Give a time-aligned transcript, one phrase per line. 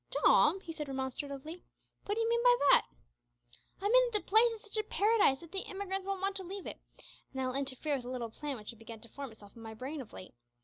[0.23, 1.61] "Dom!" he said, remonstratively,
[2.05, 2.87] "what do you mean by that?"
[3.79, 6.43] "I mean that the place is such a paradise that the emigrants won't want to
[6.43, 6.79] leave it,
[7.31, 9.61] and that will interfere with a little plan which had begun to form itself in
[9.61, 10.33] my brain of late.